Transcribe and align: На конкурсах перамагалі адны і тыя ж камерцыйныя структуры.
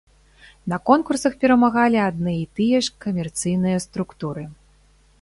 На 0.71 0.79
конкурсах 0.89 1.33
перамагалі 1.43 1.99
адны 2.09 2.33
і 2.39 2.49
тыя 2.59 2.77
ж 2.89 2.97
камерцыйныя 3.09 3.77
структуры. 3.89 4.43